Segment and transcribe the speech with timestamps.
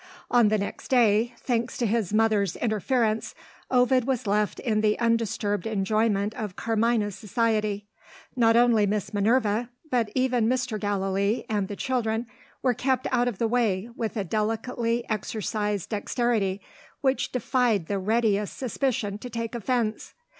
[0.31, 3.35] On the next day, thanks to his mother's interference,
[3.69, 7.85] Ovid was left in the undisturbed enjoyment of Carmina's society.
[8.35, 10.79] Not only Miss Minerva, but even Mr.
[10.79, 12.25] Gallilee and the children,
[12.63, 16.61] were kept out of the way with a delicately exercised dexterity,
[17.01, 20.15] which defied the readiest suspicion to take offence.